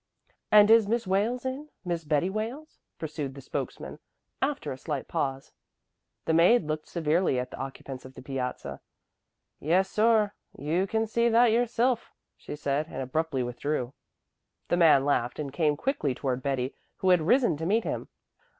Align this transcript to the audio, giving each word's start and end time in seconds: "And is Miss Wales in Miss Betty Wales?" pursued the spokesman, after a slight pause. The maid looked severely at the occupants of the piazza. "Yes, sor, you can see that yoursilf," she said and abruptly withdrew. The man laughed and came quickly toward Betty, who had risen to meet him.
"And 0.51 0.71
is 0.71 0.87
Miss 0.87 1.05
Wales 1.05 1.45
in 1.45 1.69
Miss 1.85 2.05
Betty 2.05 2.27
Wales?" 2.27 2.79
pursued 2.97 3.35
the 3.35 3.39
spokesman, 3.41 3.99
after 4.41 4.71
a 4.71 4.77
slight 4.79 5.07
pause. 5.07 5.51
The 6.25 6.33
maid 6.33 6.63
looked 6.63 6.87
severely 6.87 7.37
at 7.39 7.51
the 7.51 7.57
occupants 7.59 8.03
of 8.03 8.15
the 8.15 8.23
piazza. 8.23 8.81
"Yes, 9.59 9.91
sor, 9.91 10.33
you 10.57 10.87
can 10.87 11.05
see 11.05 11.29
that 11.29 11.51
yoursilf," 11.51 12.09
she 12.35 12.55
said 12.55 12.87
and 12.87 13.03
abruptly 13.03 13.43
withdrew. 13.43 13.93
The 14.69 14.77
man 14.77 15.05
laughed 15.05 15.37
and 15.37 15.53
came 15.53 15.77
quickly 15.77 16.15
toward 16.15 16.41
Betty, 16.41 16.73
who 16.97 17.11
had 17.11 17.21
risen 17.21 17.55
to 17.57 17.67
meet 17.67 17.83
him. 17.83 18.07